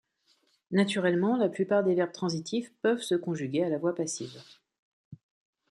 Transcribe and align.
Naturellement, 0.71 1.37
la 1.37 1.47
plupart 1.47 1.83
des 1.83 1.93
verbes 1.93 2.11
transitifs 2.11 2.73
peuvent 2.81 3.03
se 3.03 3.13
conjuguer 3.13 3.63
à 3.63 3.69
la 3.69 3.77
voix 3.77 3.93
passive. 3.93 4.41